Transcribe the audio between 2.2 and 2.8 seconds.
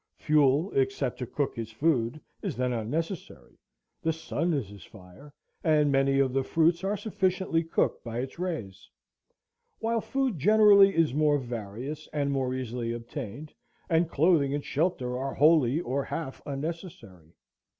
is then